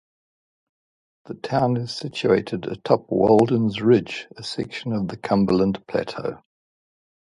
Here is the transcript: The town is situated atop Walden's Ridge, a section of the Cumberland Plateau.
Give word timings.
The 1.25 1.35
town 1.35 1.77
is 1.77 1.95
situated 1.95 2.65
atop 2.65 3.05
Walden's 3.11 3.83
Ridge, 3.83 4.27
a 4.35 4.41
section 4.41 4.93
of 4.93 5.09
the 5.09 5.15
Cumberland 5.15 5.85
Plateau. 5.85 6.41